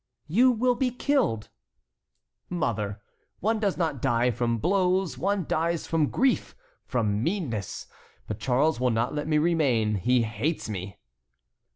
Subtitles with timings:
[0.25, 1.49] "You will be killed."
[2.49, 2.99] "Mother,
[3.39, 6.55] one does not die from blows; one dies from grief,
[6.87, 7.85] from meanness.
[8.27, 10.97] But Charles will not let me remain; he hates me."